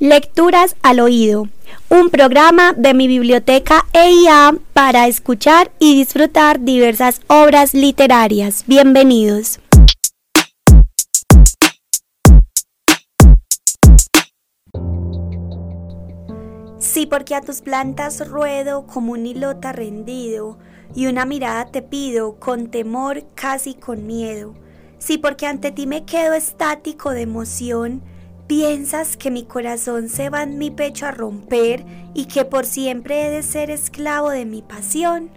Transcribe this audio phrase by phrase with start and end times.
[0.00, 1.46] Lecturas al oído,
[1.90, 8.64] un programa de mi biblioteca EIA para escuchar y disfrutar diversas obras literarias.
[8.66, 9.60] Bienvenidos.
[16.78, 20.56] Sí, porque a tus plantas ruedo como un hilota rendido,
[20.94, 24.54] y una mirada te pido con temor, casi con miedo.
[24.98, 28.02] Sí, porque ante ti me quedo estático de emoción,
[28.50, 33.24] ¿Piensas que mi corazón se va en mi pecho a romper y que por siempre
[33.24, 35.30] he de ser esclavo de mi pasión?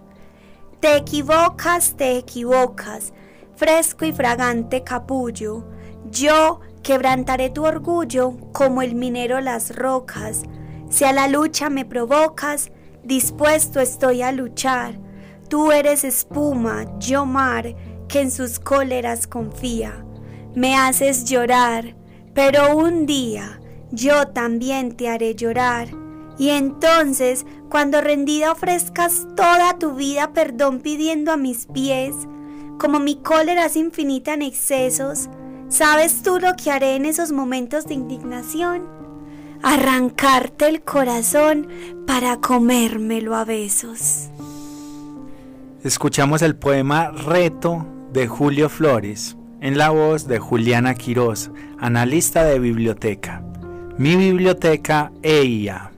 [0.80, 3.12] Te equivocas, te equivocas,
[3.54, 5.64] fresco y fragante capullo.
[6.10, 10.42] Yo quebrantaré tu orgullo como el minero las rocas.
[10.90, 12.72] Si a la lucha me provocas,
[13.04, 14.98] dispuesto estoy a luchar.
[15.48, 17.76] Tú eres espuma, yo mar,
[18.08, 20.04] que en sus cóleras confía.
[20.56, 21.94] Me haces llorar
[22.34, 23.60] pero un día
[23.92, 25.88] yo también te haré llorar.
[26.36, 32.14] Y entonces, cuando rendida ofrezcas toda tu vida perdón pidiendo a mis pies,
[32.78, 35.28] como mi cólera es infinita en excesos,
[35.68, 38.82] ¿sabes tú lo que haré en esos momentos de indignación?
[39.62, 41.68] Arrancarte el corazón
[42.04, 44.28] para comérmelo a besos.
[45.84, 52.58] Escuchamos el poema Reto de Julio Flores en la voz de Juliana Quiroz, analista de
[52.58, 53.42] biblioteca.
[53.96, 55.93] Mi biblioteca EIA.